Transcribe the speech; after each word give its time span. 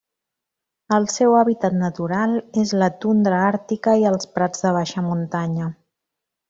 El 0.95 1.03
seu 1.15 1.35
hàbitat 1.41 1.75
natural 1.83 2.33
és 2.63 2.73
la 2.85 2.89
tundra 3.05 3.45
àrtica 3.53 3.97
i 4.05 4.11
els 4.15 4.35
prats 4.39 4.67
de 4.69 4.77
baixa 4.81 5.09
muntanya. 5.13 5.75